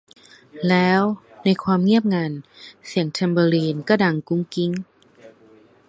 [0.69, 1.01] แล้ว
[1.45, 2.31] ในความเงียบงัน
[2.87, 4.71] เสียงแทมเบอรีนก็ดังกุ๊งกิ๊ง